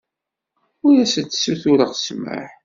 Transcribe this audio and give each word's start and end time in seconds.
Ur 0.87 0.95
asent-ssutureɣ 1.03 1.91
ssmaḥ. 1.93 2.49